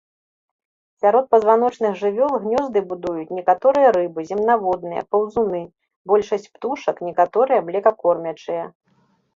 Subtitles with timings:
[1.05, 5.61] Сярод пазваночных жывёл гнёзды будуюць некаторыя рыбы, земнаводныя, паўзуны,
[6.15, 8.63] большасць птушак, некаторыя млекакормячыя.